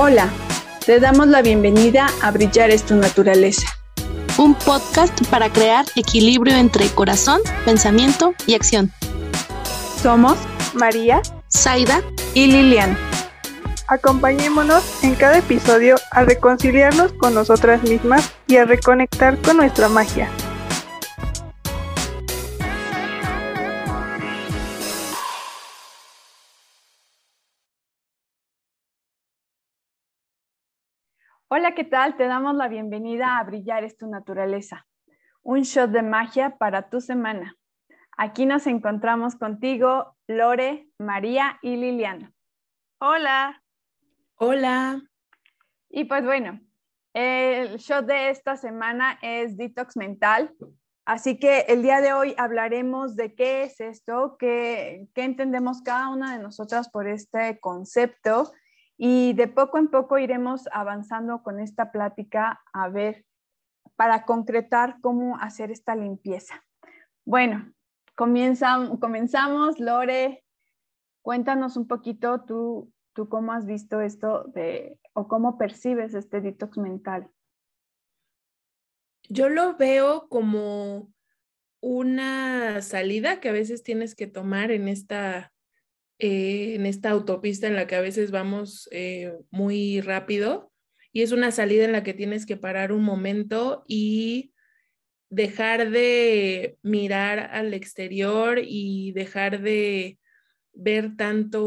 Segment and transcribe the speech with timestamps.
[0.00, 0.28] Hola,
[0.86, 3.66] te damos la bienvenida a Brillar es tu naturaleza.
[4.38, 8.92] Un podcast para crear equilibrio entre corazón, pensamiento y acción.
[10.00, 10.38] Somos
[10.72, 11.20] María,
[11.52, 12.00] Zaida
[12.32, 12.96] y Lilian.
[13.88, 20.30] Acompañémonos en cada episodio a reconciliarnos con nosotras mismas y a reconectar con nuestra magia.
[31.50, 32.14] Hola, ¿qué tal?
[32.18, 34.86] Te damos la bienvenida a Brillar es tu naturaleza,
[35.42, 37.56] un shot de magia para tu semana.
[38.18, 42.34] Aquí nos encontramos contigo, Lore, María y Liliana.
[43.00, 43.62] Hola.
[44.34, 45.00] Hola.
[45.88, 46.60] Y pues bueno,
[47.14, 50.54] el shot de esta semana es detox mental.
[51.06, 56.10] Así que el día de hoy hablaremos de qué es esto, qué, qué entendemos cada
[56.10, 58.52] una de nosotras por este concepto
[58.98, 63.24] y de poco en poco iremos avanzando con esta plática a ver,
[63.94, 66.64] para concretar cómo hacer esta limpieza.
[67.24, 67.72] Bueno,
[68.14, 69.78] comenzamos.
[69.78, 70.44] Lore,
[71.22, 76.76] cuéntanos un poquito tú, tú cómo has visto esto de, o cómo percibes este detox
[76.78, 77.30] mental.
[79.28, 81.12] Yo lo veo como
[81.80, 85.52] una salida que a veces tienes que tomar en esta
[86.20, 90.72] eh, en esta autopista en la que a veces vamos eh, muy rápido
[91.12, 94.52] y es una salida en la que tienes que parar un momento y
[95.30, 100.18] dejar de mirar al exterior y dejar de
[100.72, 101.62] ver tanto,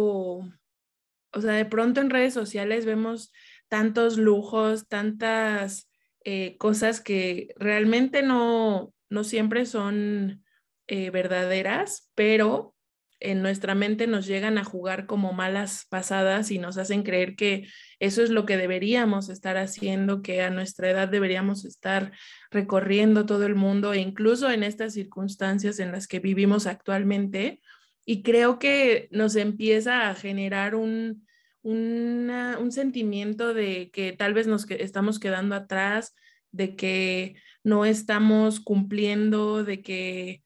[1.32, 3.32] o sea, de pronto en redes sociales vemos
[3.70, 5.90] tantos lujos, tantas
[6.26, 10.44] eh, cosas que realmente no, no siempre son
[10.88, 12.76] verdaderas, pero
[13.22, 17.67] en nuestra mente nos llegan a jugar como malas pasadas y nos hacen creer que
[18.00, 22.11] eso es lo que deberíamos estar haciendo, que a nuestra edad deberíamos estar
[22.49, 27.61] recorriendo todo el mundo e incluso en estas circunstancias en las que vivimos actualmente.
[28.05, 31.27] Y creo que nos empieza a generar un,
[31.61, 36.15] un sentimiento de que tal vez nos estamos quedando atrás,
[36.52, 40.43] de que no estamos cumpliendo, de que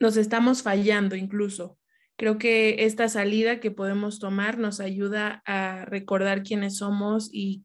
[0.00, 1.79] nos estamos fallando incluso.
[2.20, 7.64] Creo que esta salida que podemos tomar nos ayuda a recordar quiénes somos y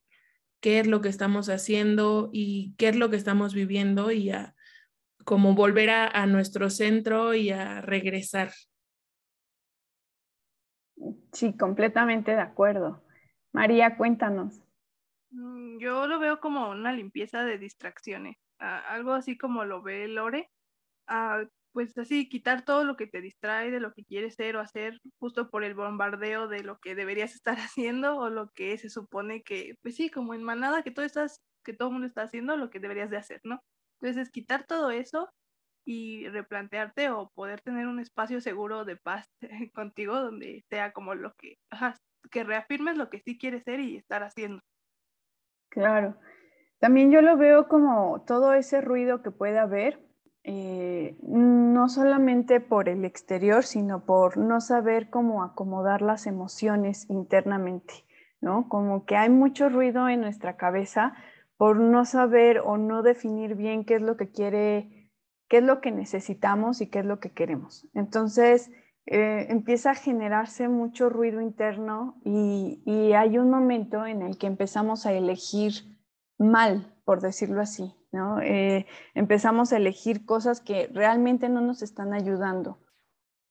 [0.62, 4.56] qué es lo que estamos haciendo y qué es lo que estamos viviendo y a
[5.26, 8.52] como volver a, nuestro centro y a regresar.
[11.34, 13.04] Sí, completamente de acuerdo.
[13.52, 14.62] María, cuéntanos.
[15.32, 20.50] Mm, yo lo veo como una limpieza de distracciones, algo así como lo ve Lore,
[21.76, 25.02] pues así, quitar todo lo que te distrae de lo que quieres ser o hacer
[25.20, 29.44] justo por el bombardeo de lo que deberías estar haciendo o lo que se supone
[29.44, 32.70] que, pues sí, como en manada que todo estás, que todo mundo está haciendo lo
[32.70, 33.62] que deberías de hacer, ¿no?
[34.00, 35.30] Entonces, quitar todo eso
[35.86, 39.28] y replantearte o poder tener un espacio seguro de paz
[39.76, 41.58] contigo donde sea como lo que,
[42.32, 44.62] que reafirmes lo que sí quieres ser y estar haciendo.
[45.68, 46.18] Claro.
[46.80, 50.06] También yo lo veo como todo ese ruido que puede haber
[50.48, 58.06] eh, no solamente por el exterior, sino por no saber cómo acomodar las emociones internamente,
[58.42, 58.70] ¿no?
[58.70, 61.16] Como que hay mucho ruido en nuestra cabeza
[61.58, 65.10] por no saber o no definir bien qué es lo que quiere,
[65.50, 67.88] qué es lo que necesitamos y qué es lo que queremos.
[67.96, 68.70] Entonces,
[69.08, 74.46] eh, empieza a generarse mucho ruido interno y, y hay un momento en el que
[74.46, 75.74] empezamos a elegir
[76.38, 77.96] mal, por decirlo así,
[78.42, 82.80] eh, empezamos a elegir cosas que realmente no nos están ayudando.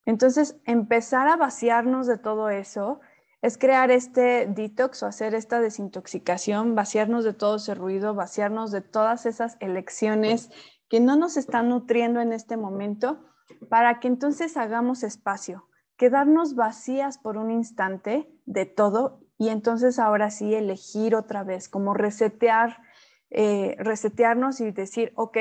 [0.05, 2.99] Entonces, empezar a vaciarnos de todo eso
[3.41, 8.81] es crear este detox o hacer esta desintoxicación, vaciarnos de todo ese ruido, vaciarnos de
[8.81, 10.49] todas esas elecciones
[10.89, 13.25] que no nos están nutriendo en este momento,
[13.69, 20.29] para que entonces hagamos espacio, quedarnos vacías por un instante de todo y entonces ahora
[20.29, 22.81] sí elegir otra vez, como resetear
[23.29, 25.37] eh, resetearnos y decir, ok,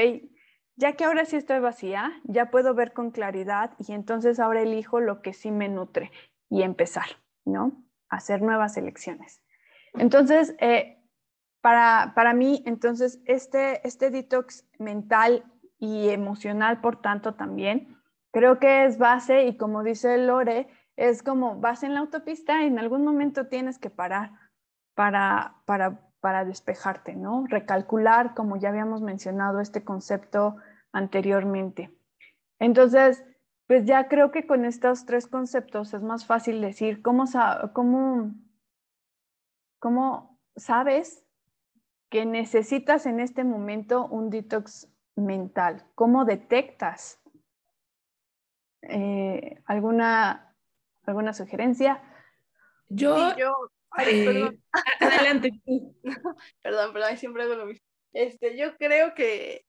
[0.76, 5.00] ya que ahora sí estoy vacía, ya puedo ver con claridad y entonces ahora elijo
[5.00, 6.10] lo que sí me nutre
[6.50, 7.06] y empezar,
[7.44, 7.84] ¿no?
[8.08, 9.42] Hacer nuevas elecciones.
[9.94, 10.98] Entonces, eh,
[11.60, 15.44] para, para, mí, entonces, este, este detox mental
[15.78, 17.96] y emocional, por tanto, también,
[18.32, 22.66] creo que es base y como dice Lore, es como vas en la autopista y
[22.66, 24.32] en algún momento tienes que parar
[24.94, 27.44] para, para para despejarte, ¿no?
[27.47, 30.56] Recalcular, como ya habíamos mencionado este concepto
[30.91, 31.94] anteriormente.
[32.59, 33.23] Entonces,
[33.67, 37.25] pues ya creo que con estos tres conceptos es más fácil decir cómo,
[37.75, 38.32] cómo,
[39.79, 41.26] cómo sabes
[42.09, 45.85] que necesitas en este momento un detox mental?
[45.94, 47.20] ¿Cómo detectas?
[48.81, 50.56] Eh, ¿alguna,
[51.05, 52.00] ¿Alguna sugerencia?
[52.88, 53.53] Yo, yo
[53.99, 54.50] eh,
[55.00, 55.50] adelante
[56.62, 57.85] perdón, perdón, siempre hago lo mismo.
[58.12, 59.64] Este, yo creo que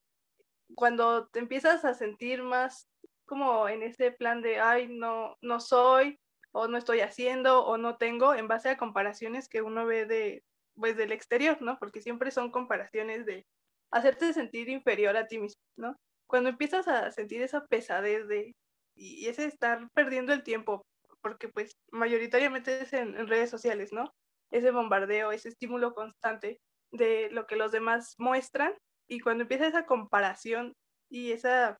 [0.76, 2.88] cuando te empiezas a sentir más
[3.26, 6.20] como en ese plan de, ay, no, no soy,
[6.52, 10.44] o no estoy haciendo, o no tengo, en base a comparaciones que uno ve de,
[10.76, 11.78] pues, del exterior, ¿no?
[11.80, 13.46] Porque siempre son comparaciones de
[13.92, 15.98] hacerte sentir inferior a ti mismo, ¿no?
[16.28, 18.56] Cuando empiezas a sentir esa pesadez de,
[18.96, 20.86] y ese estar perdiendo el tiempo,
[21.26, 24.14] porque pues mayoritariamente es en redes sociales, ¿no?
[24.52, 26.60] Ese bombardeo, ese estímulo constante
[26.92, 28.76] de lo que los demás muestran,
[29.10, 30.74] y cuando empieza esa comparación
[31.10, 31.78] y esa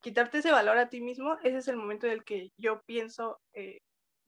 [0.00, 3.40] quitarte ese valor a ti mismo, ese es el momento en el que yo pienso,
[3.54, 3.78] eh,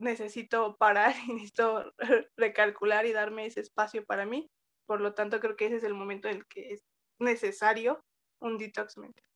[0.01, 1.93] necesito parar y necesito
[2.37, 4.49] recalcular y darme ese espacio para mí.
[4.89, 6.81] Por lo tanto, creo que ese es el momento en el que es
[7.21, 8.01] necesario
[8.43, 9.28] un detox mental.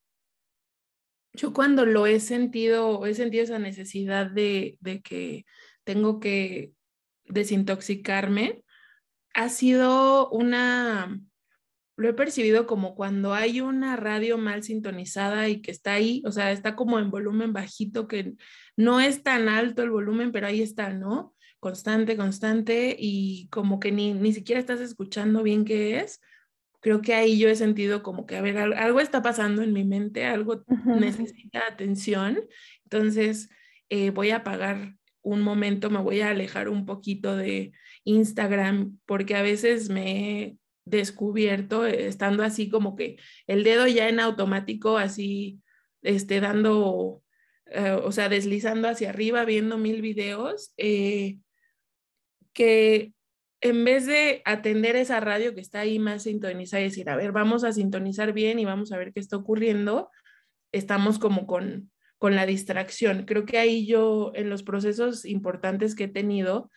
[1.34, 5.44] Yo cuando lo he sentido, he sentido esa necesidad de, de que
[5.84, 6.72] tengo que
[7.24, 8.62] desintoxicarme,
[9.34, 11.20] ha sido una,
[11.96, 16.32] lo he percibido como cuando hay una radio mal sintonizada y que está ahí, o
[16.32, 18.34] sea, está como en volumen bajito, que
[18.76, 21.34] no es tan alto el volumen, pero ahí está, ¿no?
[21.60, 26.20] Constante, constante y como que ni, ni siquiera estás escuchando bien qué es.
[26.82, 29.84] Creo que ahí yo he sentido como que, a ver, algo está pasando en mi
[29.84, 32.40] mente, algo necesita atención.
[32.82, 33.48] Entonces,
[33.88, 37.72] eh, voy a apagar un momento, me voy a alejar un poquito de
[38.04, 44.18] Instagram, porque a veces me descubierto, eh, estando así como que el dedo ya en
[44.18, 45.60] automático, así,
[46.02, 47.22] este, dando,
[47.66, 51.38] eh, o sea, deslizando hacia arriba, viendo mil videos, eh,
[52.52, 53.12] que
[53.62, 57.30] en vez de atender esa radio que está ahí más sintonizada y decir, a ver,
[57.30, 60.10] vamos a sintonizar bien y vamos a ver qué está ocurriendo,
[60.72, 63.24] estamos como con, con la distracción.
[63.24, 66.70] Creo que ahí yo, en los procesos importantes que he tenido,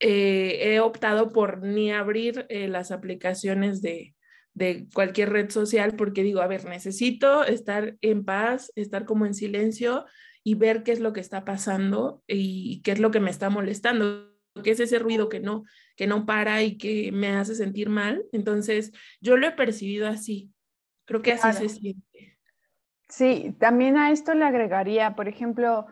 [0.00, 4.16] eh, he optado por ni abrir eh, las aplicaciones de,
[4.52, 9.34] de cualquier red social porque digo, a ver, necesito estar en paz, estar como en
[9.34, 10.06] silencio
[10.42, 13.48] y ver qué es lo que está pasando y qué es lo que me está
[13.48, 14.29] molestando,
[14.62, 15.64] qué es ese ruido que no,
[15.96, 18.24] que no para y que me hace sentir mal.
[18.32, 20.50] Entonces, yo lo he percibido así.
[21.04, 22.38] Creo que así se siente.
[23.08, 25.86] Sí, también a esto le agregaría, por ejemplo,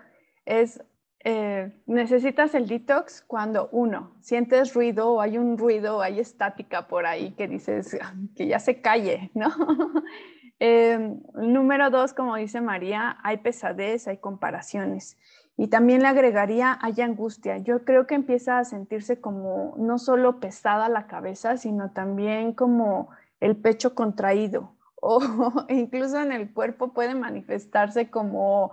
[0.44, 0.80] es
[1.24, 7.06] eh, necesitas el detox cuando uno, sientes ruido o hay un ruido, hay estática por
[7.06, 7.98] ahí que dices
[8.36, 9.48] que ya se calle, ¿no?
[10.60, 15.16] Em, número dos, como dice María, hay pesadez, hay comparaciones.
[15.60, 17.58] Y también le agregaría, hay angustia.
[17.58, 23.08] Yo creo que empieza a sentirse como no solo pesada la cabeza, sino también como
[23.40, 25.20] el pecho contraído o
[25.68, 28.72] incluso en el cuerpo puede manifestarse como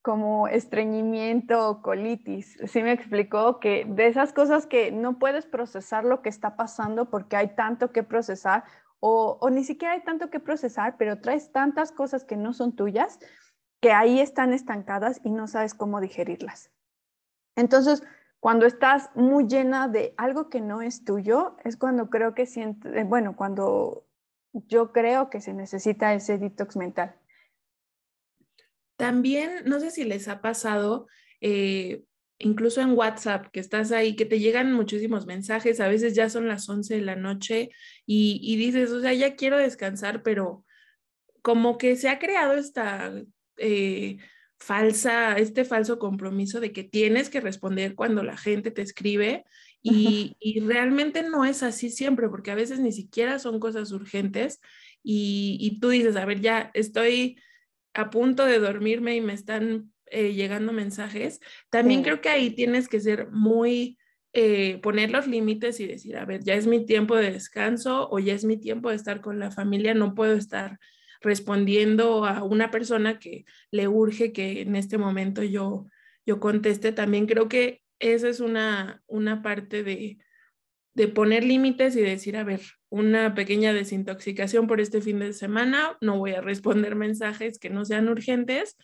[0.00, 2.58] como estreñimiento o colitis.
[2.66, 7.08] Sí me explicó que de esas cosas que no puedes procesar lo que está pasando
[7.08, 8.64] porque hay tanto que procesar
[8.98, 12.74] o, o, ni siquiera hay tanto que procesar, pero traes tantas cosas que no son
[12.74, 13.18] tuyas
[13.82, 16.70] que ahí están estancadas y no sabes cómo digerirlas.
[17.56, 18.04] Entonces,
[18.38, 22.88] cuando estás muy llena de algo que no es tuyo, es cuando creo que siento,
[22.88, 24.06] eh, bueno, cuando
[24.52, 27.16] yo creo que se necesita ese detox mental.
[28.96, 31.08] También, no sé si les ha pasado,
[31.40, 32.04] eh,
[32.38, 36.46] incluso en WhatsApp, que estás ahí, que te llegan muchísimos mensajes, a veces ya son
[36.46, 37.70] las 11 de la noche
[38.06, 40.64] y, dices, o sea, ya quiero descansar, pero
[41.42, 43.12] como que se ha creado esta
[43.56, 44.18] eh,
[44.58, 49.44] falsa, este falso compromiso de que tienes que responder cuando la gente te escribe
[49.84, 54.60] y, y, realmente no es así siempre, porque a veces ni siquiera son cosas urgentes
[55.02, 57.36] y, y tú dices, a ver, ya estoy
[57.92, 62.88] a punto de dormirme y me están eh, llegando mensajes, también creo que ahí tienes
[62.88, 63.98] que ser muy,
[64.34, 68.18] eh, poner los límites y decir, a ver, ya es mi tiempo de descanso o
[68.18, 70.78] ya es mi tiempo de estar con la familia, no puedo estar
[71.22, 75.86] respondiendo a una persona que le urge que en este momento yo,
[76.26, 76.92] yo conteste.
[76.92, 80.18] También creo que esa es una, una parte de,
[80.94, 85.96] de poner límites y decir, a ver, una pequeña desintoxicación por este fin de semana,
[86.00, 88.76] no voy a responder mensajes que no sean urgentes.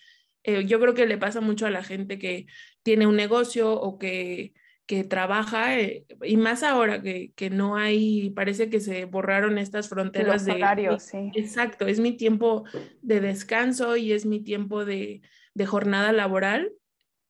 [0.44, 2.46] Eh, yo creo que le pasa mucho a la gente que
[2.82, 4.54] tiene un negocio o que,
[4.88, 9.88] que trabaja, eh, y más ahora que, que, no hay, parece que se borraron estas
[9.88, 10.54] fronteras de...
[10.54, 11.30] Horarios, sí.
[11.36, 12.64] Exacto, es mi tiempo
[13.02, 15.20] de descanso y es mi tiempo de,
[15.54, 16.72] de jornada laboral.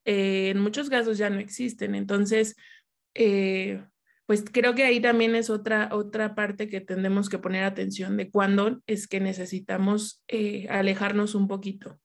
[0.05, 2.55] Eh, en muchos casos ya no existen, entonces
[4.29, 8.29] pues creo que ahí también es otra, otra parte que tendremos que poner atención de
[8.29, 11.99] cuándo es que necesitamos eh, alejarnos un poquito.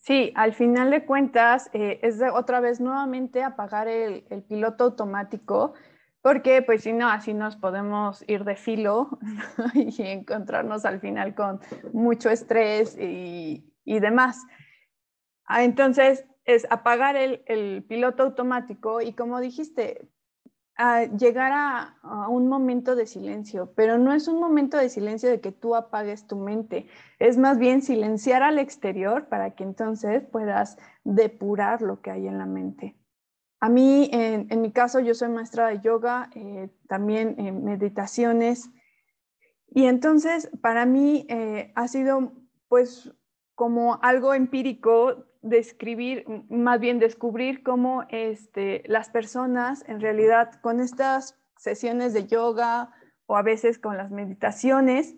[0.00, 5.74] Sí, al final de cuentas eh, es otra vez nuevamente apagar el, el, piloto automático,
[6.22, 9.18] porque pues si no, así nos podemos ir de filo
[9.74, 11.60] y encontrarnos al final con
[11.92, 14.42] mucho estrés y, y demás.
[15.44, 20.08] Ah, entonces, es apagar el, el, piloto automático y como dijiste,
[21.18, 25.52] llegar a, un momento de silencio, pero no es un momento de silencio de que
[25.52, 26.86] tú apagues tu mente,
[27.18, 32.38] es más bien silenciar al exterior para que entonces puedas depurar lo que hay en
[32.38, 32.96] la mente.
[33.60, 38.70] A mí, en, mi caso, yo soy maestra de yoga, eh, también en meditaciones,
[39.68, 42.32] y entonces para mí eh, ha sido
[42.68, 43.12] pues
[43.54, 51.38] como algo empírico describir, más bien descubrir cómo este, las personas en realidad con estas
[51.56, 52.92] sesiones de yoga
[53.26, 55.16] o a veces con las meditaciones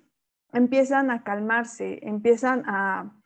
[0.53, 3.17] empiezan a calmarse, empiezan a,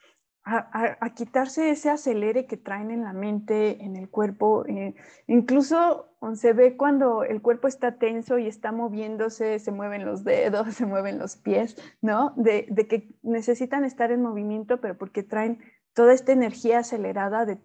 [0.45, 4.65] a, quitarse ese acelere que traen en la mente, en el cuerpo.
[4.67, 4.95] Eh,
[5.27, 10.69] incluso se ve cuando el cuerpo está tenso y está moviéndose, se mueven los dedos,
[10.75, 12.33] se mueven los pies, ¿no?
[12.37, 15.59] De, de que necesitan estar en movimiento, pero porque traen
[15.97, 17.59] toda esta energía acelerada de,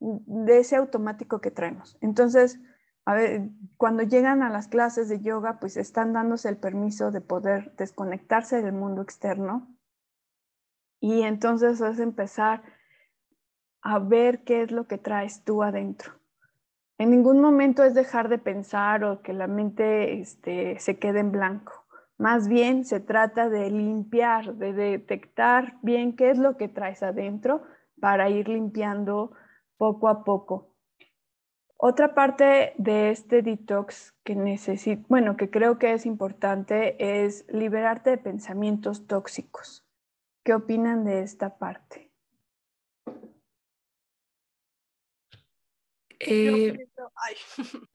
[0.00, 1.98] de ese automático que traemos.
[2.00, 2.58] Entonces,
[3.04, 7.20] a ver, cuando llegan a las clases de yoga, pues están dándose el permiso de
[7.20, 9.76] poder desconectarse del mundo externo
[11.00, 12.62] y entonces es empezar
[13.82, 16.14] a ver qué es lo que traes tú adentro.
[16.96, 21.30] En ningún momento es dejar de pensar o que la mente este, se quede en
[21.30, 21.83] blanco.
[22.18, 27.62] Más bien se trata de limpiar, de detectar bien qué es lo que traes adentro
[28.00, 29.32] para ir limpiando
[29.76, 30.74] poco a poco.
[31.76, 38.10] Otra parte de este detox que necesito, bueno, que creo que es importante es liberarte
[38.10, 39.84] de pensamientos tóxicos.
[40.44, 42.13] ¿Qué opinan de esta parte?
[46.26, 46.86] Eh,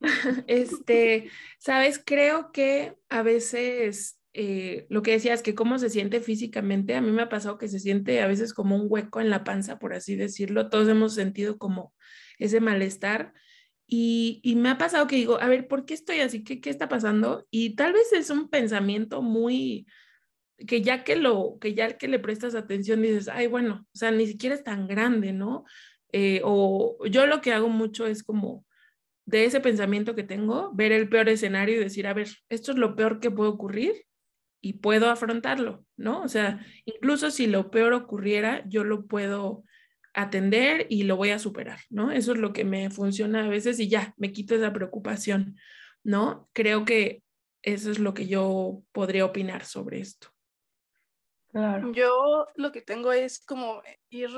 [0.46, 6.94] este, sabes, creo que a veces eh, lo que decías, que cómo se siente físicamente,
[6.94, 9.44] a mí me ha pasado que se siente a veces como un hueco en la
[9.44, 10.70] panza, por así decirlo.
[10.70, 11.94] Todos hemos sentido como
[12.38, 13.32] ese malestar.
[13.86, 16.44] Y, y, me ha pasado que digo, a ver, ¿por qué estoy así?
[16.44, 17.48] ¿Qué, ¿Qué está pasando?
[17.50, 19.88] Y tal vez es un pensamiento muy,
[20.66, 24.12] que ya que lo, que ya que le prestas atención dices, ay, bueno, o sea,
[24.12, 25.64] ni siquiera es tan grande, ¿no?
[26.12, 28.64] Eh, o yo lo que hago mucho es como
[29.26, 32.78] de ese pensamiento que tengo, ver el peor escenario y decir, a ver, esto es
[32.78, 34.06] lo peor que puede ocurrir
[34.60, 36.22] y puedo afrontarlo, ¿no?
[36.22, 39.64] O sea, incluso si lo peor ocurriera, yo lo puedo
[40.14, 42.10] atender y lo voy a superar, ¿no?
[42.10, 45.56] Eso es lo que me funciona a veces y ya, me quito esa preocupación,
[46.02, 46.48] ¿no?
[46.52, 47.22] Creo que
[47.62, 50.28] eso es lo que yo podría opinar sobre esto.
[51.52, 51.92] Claro.
[51.92, 54.30] Yo lo que tengo es como ir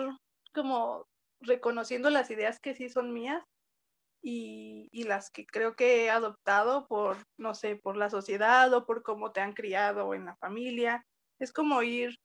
[0.54, 1.06] como
[1.42, 3.42] reconociendo las ideas que sí son mías
[4.22, 8.86] y, y, las que creo que he adoptado por, no sé, por la sociedad o
[8.86, 11.04] por cómo te han criado en la familia.
[11.40, 12.16] Es como ir,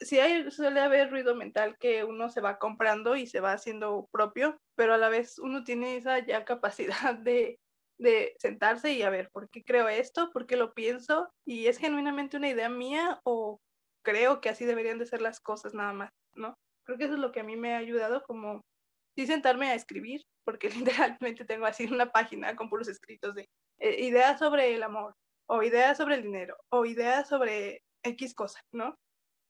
[0.00, 4.08] sí hay, suele haber ruido mental que uno se va comprando y se va haciendo
[4.12, 7.58] propio, pero a la vez uno tiene esa ya capacidad de,
[7.98, 10.30] de sentarse y a ver, ¿por qué creo esto?
[10.32, 11.30] ¿Por qué lo pienso?
[11.46, 13.60] ¿Y es genuinamente una idea mía o
[14.02, 16.54] creo que así deberían de ser las cosas nada más, ¿no?
[16.88, 18.64] Creo que eso es lo que a mí me ha ayudado como
[19.14, 20.70] sí sentarme a escribir, porque
[21.20, 23.46] literalmente tengo así una página con puros escritos de
[23.78, 25.14] eh, ideas sobre el amor,
[25.50, 28.94] o ideas sobre el dinero, o ideas sobre X cosa, ¿no?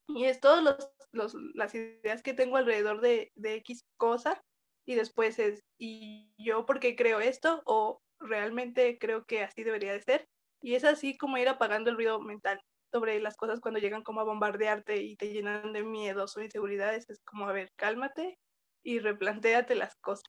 [0.08, 0.64] Y es todas
[1.12, 4.42] los, las ideas que tengo alrededor de, de X cosa,
[4.84, 7.62] y después es, ¿y yo por qué creo esto?
[7.66, 10.26] O realmente creo que así debería de ser.
[10.60, 14.20] Y es así como ir apagando el ruido mental sobre las cosas cuando llegan como
[14.20, 18.38] a bombardearte y te llenan de miedos o inseguridades, es como, a ver, cálmate
[18.82, 20.24] y replantéate las cosas.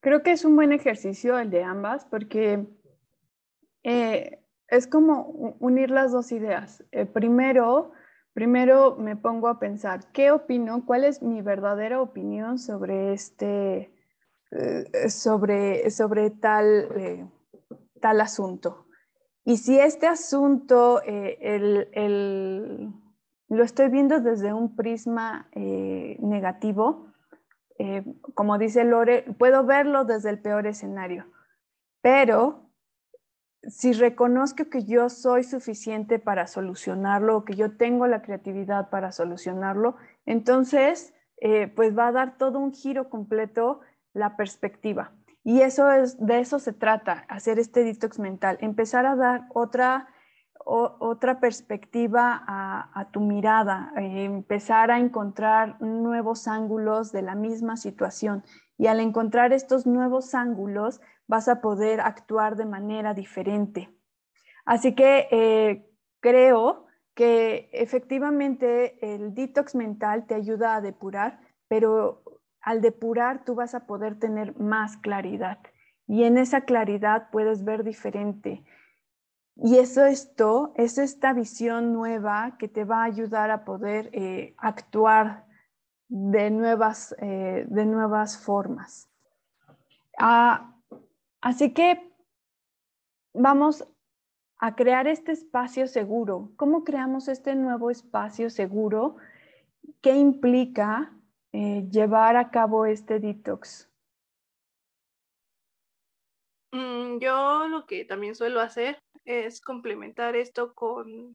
[0.00, 2.66] Creo que es un buen ejercicio el de ambas porque
[3.82, 6.84] eh, es como unir las dos ideas.
[6.92, 7.92] Eh, primero,
[8.32, 10.84] primero me pongo a pensar, ¿qué opino?
[10.86, 13.94] ¿Cuál es mi verdadera opinión sobre este,
[14.50, 17.30] eh, sobre, sobre tal,
[18.00, 18.86] tal asunto?
[19.50, 21.76] Y si este asunto eh,
[23.48, 27.08] lo estoy viendo desde un prisma eh, negativo,
[27.76, 28.04] eh,
[28.34, 31.26] como dice Lore, puedo verlo desde el peor escenario,
[32.00, 32.70] pero
[33.64, 39.96] si reconozco que yo soy suficiente para solucionarlo, que yo tengo la creatividad para solucionarlo,
[40.26, 41.12] entonces
[41.74, 43.80] pues va a dar todo un giro completo
[44.12, 45.12] la perspectiva.
[45.42, 50.08] Y eso es, de eso se trata, hacer este detox mental, empezar a dar otra,
[50.64, 58.44] otra perspectiva a, tu mirada, eh, empezar a encontrar nuevos ángulos de la misma situación.
[58.76, 63.90] Y al encontrar estos nuevos ángulos, vas a poder actuar de manera diferente.
[64.66, 72.22] Así que eh, creo que efectivamente el detox mental te ayuda a depurar, pero
[72.60, 75.58] al depurar tú vas a poder tener más claridad
[76.06, 78.64] y en esa claridad puedes ver diferente.
[79.54, 84.54] Y eso esto es esta visión nueva que te va a ayudar a poder eh,
[84.58, 85.44] actuar
[86.08, 89.08] de nuevas, eh, de nuevas formas.
[90.18, 90.74] Ah,
[91.40, 92.12] así que
[93.32, 93.86] vamos
[94.58, 96.50] a crear este espacio seguro.
[96.56, 99.16] ¿Cómo creamos este nuevo espacio seguro?
[100.00, 101.12] ¿Qué implica
[101.52, 103.90] eh, llevar a cabo este detox?
[106.72, 111.34] Mm, yo lo que también suelo hacer es complementar esto con,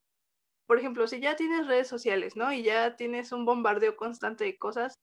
[0.67, 2.51] por ejemplo, si ya tienes redes sociales, ¿no?
[2.53, 4.95] Y ya tienes un bombardeo constante de cosas,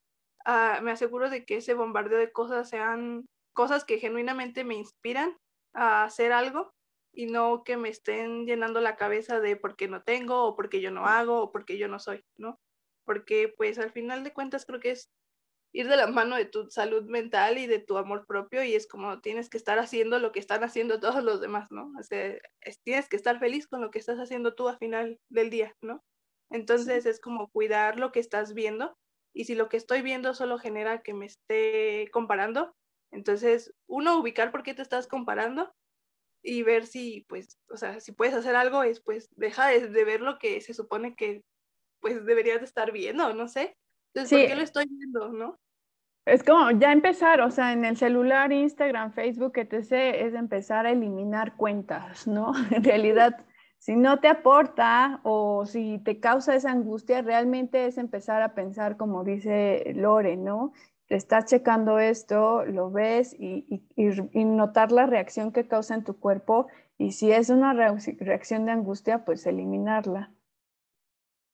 [0.44, 5.36] ah, me aseguro de que ese bombardeo de cosas sean cosas que genuinamente me inspiran
[5.74, 6.70] a hacer algo
[7.14, 10.70] y no que me estén llenando la cabeza de por qué no tengo o por
[10.70, 12.56] qué yo no hago o por qué yo no soy, ¿no?
[13.04, 15.10] Porque pues al final de cuentas creo que es
[15.72, 18.86] ir de la mano de tu salud mental y de tu amor propio y es
[18.86, 21.92] como tienes que estar haciendo lo que están haciendo todos los demás, ¿no?
[21.98, 22.36] O sea,
[22.84, 26.02] tienes que estar feliz con lo que estás haciendo tú al final del día, ¿no?
[26.50, 28.94] Entonces es como cuidar lo que estás viendo
[29.34, 32.74] y si lo que estoy viendo solo genera que me esté comparando,
[33.10, 35.72] entonces uno ubicar por qué te estás comparando
[36.44, 40.04] y ver si pues, o sea, si puedes hacer algo es pues deja de, de
[40.04, 41.42] ver lo que se supone que
[42.02, 43.78] pues deberías de estar viendo, no sé.
[44.12, 45.58] Entonces, ¿por qué lo estoy viendo, no?
[46.26, 50.90] Es como ya empezar, o sea, en el celular, Instagram, Facebook, etc., es empezar a
[50.90, 52.52] eliminar cuentas, ¿no?
[52.70, 53.38] En realidad,
[53.78, 58.96] si no te aporta o si te causa esa angustia, realmente es empezar a pensar,
[58.96, 60.72] como dice Lore, ¿no?
[61.06, 66.18] Te estás checando esto, lo ves y, y notar la reacción que causa en tu
[66.18, 66.68] cuerpo
[67.02, 70.32] y si es una reacción de angustia, pues eliminarla.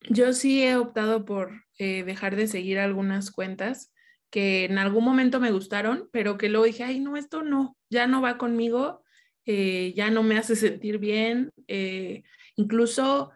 [0.03, 3.93] Yo sí he optado por eh, dejar de seguir algunas cuentas
[4.31, 8.07] que en algún momento me gustaron, pero que luego dije, ay, no, esto no, ya
[8.07, 9.03] no va conmigo,
[9.47, 11.51] eh, ya no me hace sentir bien.
[11.67, 12.23] Eh,
[12.57, 13.33] incluso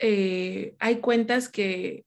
[0.00, 2.04] hay cuentas que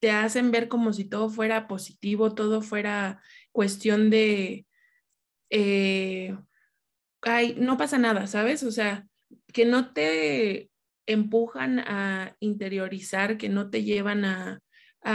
[0.00, 3.22] te hacen ver como si todo fuera positivo, todo fuera
[3.52, 4.66] cuestión de,
[7.22, 8.64] ay, no pasa nada, ¿sabes?
[8.64, 9.06] O sea,
[9.52, 10.70] que no te
[11.06, 14.60] empujan a interiorizar, que no te llevan a,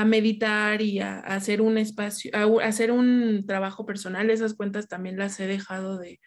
[0.05, 4.29] meditar y a, hacer un espacio, a, hacer un trabajo personal.
[4.29, 6.19] Esas cuentas también las he dejado de,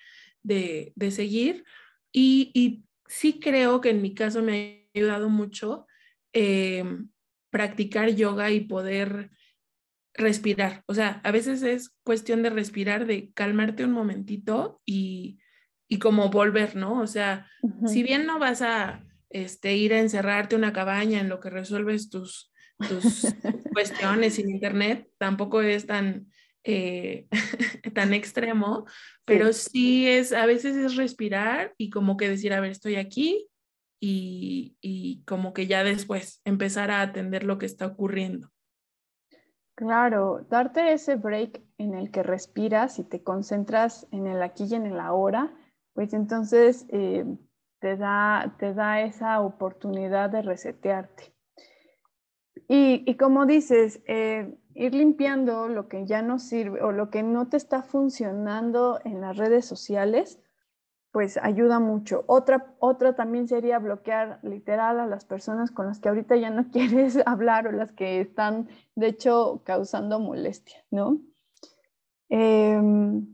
[1.11, 1.65] seguir.
[2.13, 5.87] Y, sí creo que en mi caso me ha ayudado mucho
[6.33, 7.11] em,
[7.51, 9.31] practicar yoga y poder
[10.15, 10.83] respirar.
[10.87, 15.39] O sea, a veces es cuestión de respirar, de calmarte un momentito y,
[16.01, 17.01] como volver, ¿no?
[17.01, 17.47] O sea,
[17.87, 22.11] si bien no vas a este, ir a encerrarte una cabaña en lo que resuelves
[22.11, 22.53] tus,
[22.89, 23.27] tus
[23.73, 26.29] cuestiones sin internet, tampoco es tan,
[26.65, 27.27] eh,
[27.95, 28.87] tan extremo,
[29.25, 30.09] pero sí.
[30.09, 33.49] es, a veces es respirar y como que decir, a ver, estoy aquí
[34.01, 38.51] y, y como que ya después empezar a atender lo que está ocurriendo.
[39.75, 44.75] Claro, darte ese break en el que respiras y te concentras en el aquí y
[44.75, 45.57] en el ahora,
[45.95, 47.25] pues entonces eh,
[47.83, 51.35] te da, te da esa oportunidad de resetearte.
[52.69, 57.49] Y, como dices, eh, ir limpiando lo que ya no sirve o lo que no
[57.49, 60.41] te está funcionando en las redes sociales,
[61.11, 62.25] pues ayuda mucho.
[62.29, 66.71] Otra, otra también sería bloquear literal a las personas con las que ahorita ya no
[66.71, 71.21] quieres hablar o las que están, de hecho, causando molestia, ¿no?
[72.29, 73.27] Em,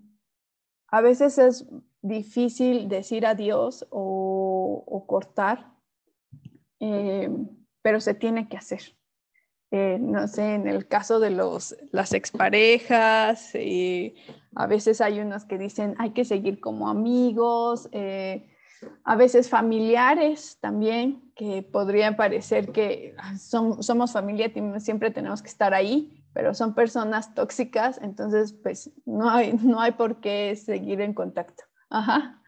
[0.89, 1.67] a veces es
[2.03, 5.73] difícil decir adiós o, cortar,
[6.81, 7.31] eh,
[7.83, 8.81] pero se tiene que hacer.
[9.71, 14.15] Eh, no sé, en el caso de los, las exparejas, eh,
[14.55, 17.89] a veces hay unos que dicen hay que seguir como amigos,
[19.05, 25.75] a veces familiares también, que podrían parecer que ah, somos familia, siempre tenemos que estar
[25.75, 31.15] ahí, pero son personas tóxicas, entonces pues no hay, no hay por qué seguir en
[31.15, 31.68] contacto.
[31.91, 32.43] Ajá.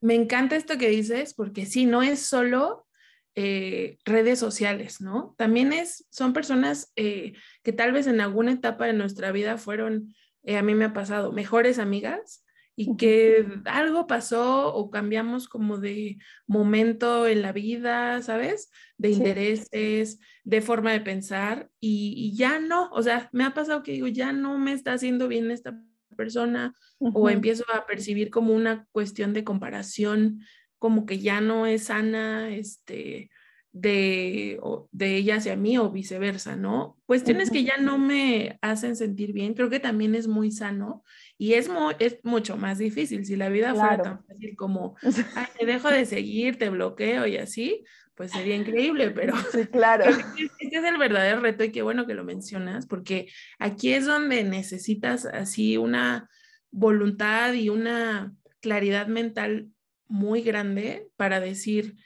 [0.00, 2.86] Me encanta esto que dices, porque sí, no es solo
[3.34, 5.34] eh, redes sociales, ¿no?
[5.38, 10.14] También es, son personas eh, que tal vez en alguna etapa de nuestra vida fueron,
[10.42, 15.78] eh, a mí me ha pasado, mejores amigas y que algo pasó o cambiamos como
[15.78, 18.70] de momento en la vida, ¿sabes?
[18.96, 23.92] De intereses, de forma de pensar y, ya no, o sea, me ha pasado que
[23.92, 25.80] digo, ya no me está haciendo bien esta
[26.14, 30.40] persona o empiezo a percibir como una cuestión de comparación,
[30.78, 33.30] como que ya no es sana, este,
[33.72, 36.98] de, de ella hacia mí o viceversa, ¿no?
[37.06, 41.02] Cuestiones que ya no me hacen sentir bien, creo que también es muy sano
[41.38, 43.24] y es, es mucho más difícil.
[43.24, 44.96] Si la vida fuera tan fácil como,
[45.36, 50.04] Ay, te dejo de seguir, te bloqueo y así, pues sería increíble, pero sí, claro.
[50.06, 54.44] este es el verdadero reto y qué bueno que lo mencionas, porque aquí es donde
[54.44, 56.28] necesitas así una
[56.70, 59.68] voluntad y una claridad mental
[60.06, 61.96] muy grande para decir,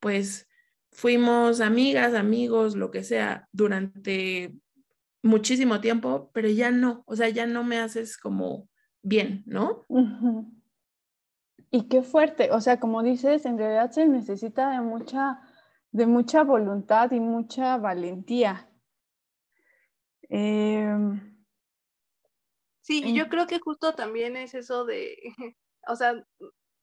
[0.00, 0.48] pues,
[0.92, 4.54] fuimos amigas, amigos, lo que sea, durante
[5.22, 8.68] muchísimo tiempo, pero ya no, o sea, ya no me haces como
[9.02, 9.84] bien, ¿no?
[11.70, 15.40] Y qué fuerte, o sea, como dices, en realidad se necesita de mucha,
[15.96, 18.70] de mucha voluntad y mucha valentía.
[20.28, 21.44] Em,
[22.82, 25.16] sí, yo creo que justo también es eso de,
[25.86, 26.14] o sea,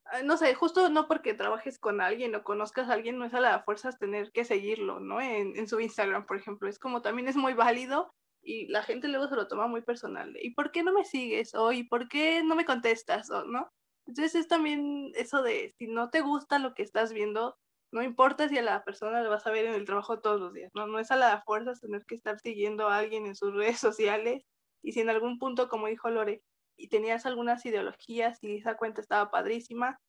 [0.05, 3.33] Ah, no sé, justo no porque trabajes con alguien o conozcas a alguien, no es
[3.33, 5.21] a la fuerza tener que seguirlo, ¿no?
[5.21, 6.67] En, en, su Instagram, por ejemplo.
[6.69, 10.35] Es como también es muy válido y la gente luego se lo toma muy personal.
[10.41, 11.55] ¿Y por qué no me sigues?
[11.55, 13.29] O ¿y por qué no me contestas?
[13.31, 13.69] O, ¿no?
[14.05, 17.57] Entonces es también eso de si no te gusta lo que estás viendo,
[17.93, 20.51] no importa si a la persona le vas a ver en el trabajo todos los
[20.51, 20.87] días, ¿no?
[20.87, 24.43] No es a la fuerza tener que estar siguiendo a alguien en sus redes sociales
[24.81, 26.41] y si en algún punto, como dijo Lore,
[26.75, 29.99] y tenías algunas ideologías y esa cuenta estaba padrísima.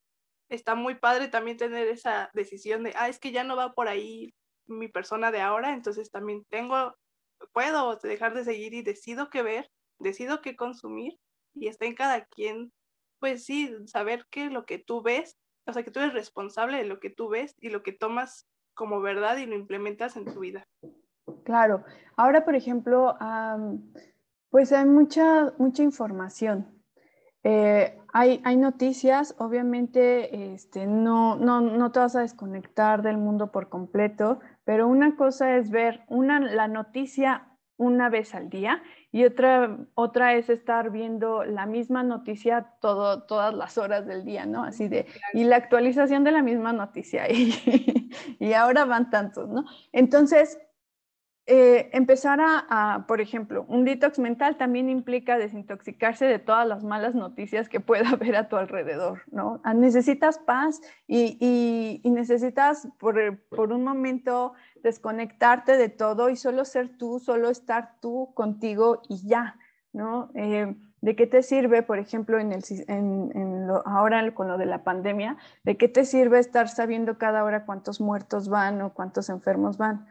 [0.48, 3.88] Está muy padre también tener esa decisión de, ah, es que ya no va por
[3.88, 4.34] ahí
[4.66, 6.96] mi persona de ahora, entonces también tengo,
[7.52, 11.18] puedo dejar de seguir y decido qué ver, decido qué consumir
[11.54, 12.72] y está en cada quien,
[13.18, 16.84] pues sí, saber que lo que tú ves, o sea, que tú eres responsable de
[16.84, 20.40] lo que tú ves y lo que tomas como verdad y lo implementas en tu
[20.40, 20.66] vida.
[21.44, 21.84] Claro.
[22.16, 23.16] Ahora, por ejemplo,
[24.50, 26.68] pues hay mucha, mucha información.
[27.42, 33.52] Eh, hay, hay, noticias, obviamente este, no, no, no, te vas a desconectar del mundo
[33.52, 38.82] por completo, pero una cosa es ver una, la noticia una vez al día
[39.14, 44.44] y otra, otra es estar viendo la misma noticia todo, todas las horas del día,
[44.44, 44.64] ¿no?
[44.64, 49.66] Así de, y la actualización de la misma noticia y, y ahora van tantos, ¿no?
[49.92, 50.58] Entonces,
[51.46, 57.14] eh, empezar a, por ejemplo, un detox mental también implica desintoxicarse de todas las malas
[57.14, 59.60] noticias que pueda haber a tu alrededor, ¿no?
[59.62, 66.96] Ah, necesitas paz y, necesitas por, por, un momento desconectarte de todo y solo ser
[66.96, 69.58] tú, solo estar tú contigo y ya,
[69.92, 70.30] ¿no?
[70.34, 74.84] Eh, ¿De qué te sirve, por ejemplo, en el, en, ahora con lo de la
[74.84, 79.76] pandemia, de qué te sirve estar sabiendo cada hora cuántos muertos van o cuántos enfermos
[79.76, 80.06] van?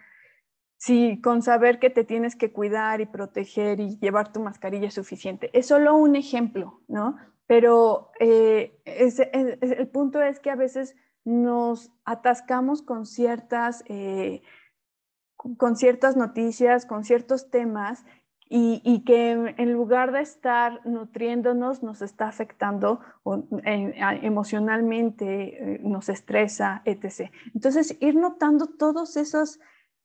[0.77, 4.93] Sí, con saber que te tienes que cuidar y proteger y llevar tu mascarilla es
[4.95, 5.49] suficiente.
[5.57, 7.15] Es solo un ejemplo, ¿no?
[7.47, 14.41] Pero eh, el punto es que a veces nos atascamos con ciertas, eh,
[15.57, 18.05] con ciertas noticias, con ciertos temas
[18.49, 22.99] y, que en lugar de estar nutriéndonos nos está afectando
[23.65, 27.31] eh, emocionalmente, nos estresa, etc.
[27.55, 29.59] Entonces, ir notando todos esos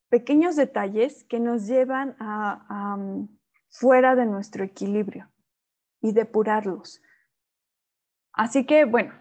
[0.09, 3.29] pequeños detalles que nos llevan a, mm,
[3.71, 5.31] fuera de nuestro equilibrio
[6.01, 7.03] y depurarlos.
[8.33, 9.13] Así que, bueno,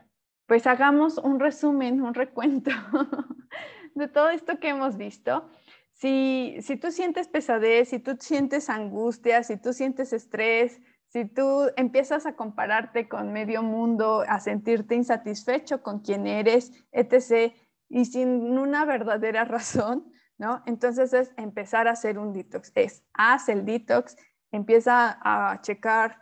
[0.45, 2.71] pues hagamos un resumen, un recuento
[3.95, 5.49] de todo esto que hemos visto.
[5.97, 11.71] Si, si tú sientes pesadez, si tú sientes angustia, si tú sientes estrés, si tú
[11.75, 17.53] empiezas a compararte con medio mundo, a sentirte insatisfecho con quien eres, etc.,
[17.89, 20.61] y sin una verdadera razón, ¿no?
[20.67, 24.17] Entonces es empezar a hacer un detox, es haz el detox,
[24.51, 26.19] empieza a checar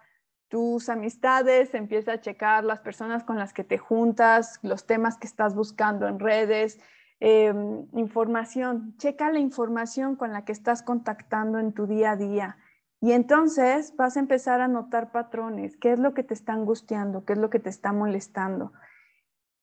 [0.47, 5.27] tus amistades, empieza a checar las personas con las que te juntas, los temas que
[5.27, 6.79] estás buscando en redes,
[7.19, 12.57] em, información, checa la información con la que estás contactando en tu día a día.
[13.01, 17.25] Y entonces vas a empezar a notar patrones, qué es lo que te está angustiando,
[17.25, 18.73] qué es lo que te está molestando.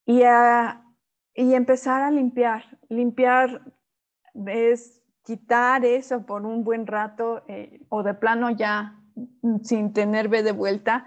[0.05, 0.21] Y,
[1.33, 3.61] y empezar a limpiar, limpiar
[4.47, 8.99] es quitar eso por un buen rato eh, o de plano ya
[9.63, 11.05] sin tener B de vuelta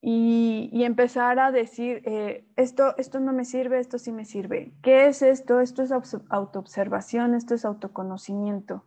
[0.00, 4.72] y, empezar a decir, eh, esto, esto no me sirve, esto sí me sirve.
[4.80, 5.60] ¿Qué es esto?
[5.60, 5.92] Esto es
[6.28, 8.84] autoobservación, esto es autoconocimiento.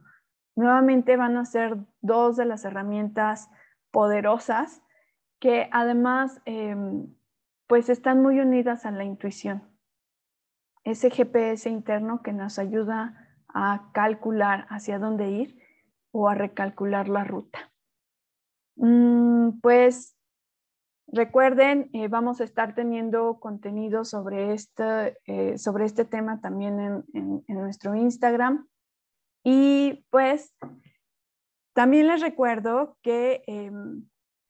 [0.56, 3.50] Nuevamente van a ser dos de las herramientas
[3.92, 4.82] poderosas
[5.40, 7.14] que además em,
[7.68, 9.64] pues están muy unidas a la intuición.
[10.84, 15.60] Ese GPS interno que nos ayuda a calcular hacia dónde ir
[16.12, 17.72] o a recalcular la ruta.
[18.76, 20.18] Mm, pues
[21.12, 27.44] recuerden, eh, vamos a estar teniendo contenido sobre este, eh, sobre este tema también en,
[27.48, 28.68] nuestro Instagram.
[29.44, 30.56] Y pues
[31.74, 34.08] también les recuerdo que em,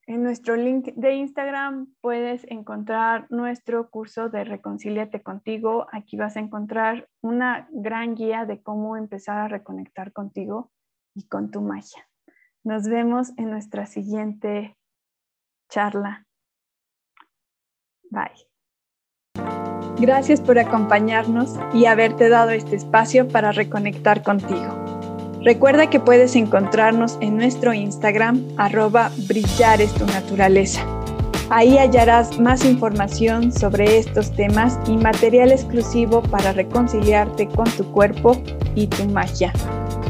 [0.08, 5.88] en nuestro link de Instagram puedes encontrar nuestro curso de Reconcíliate contigo.
[5.92, 10.72] Aquí vas a encontrar una gran guía de cómo empezar a reconectar contigo
[11.16, 12.08] y con tu magia.
[12.64, 14.78] Nos vemos en nuestra siguiente
[15.70, 16.28] charla.
[18.12, 18.48] Bye.
[20.00, 24.78] Gracias por acompañarnos y haberte dado este espacio para reconectar contigo.
[25.44, 30.86] Recuerda que puedes encontrarnos en nuestro Instagram, arroba brillar es tu naturaleza.
[31.50, 38.42] Ahí hallarás más información sobre estos temas y material exclusivo para reconciliarte con tu cuerpo
[38.76, 39.52] y tu magia.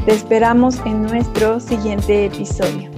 [0.04, 2.91] Te esperamos en nuestro siguiente episodio.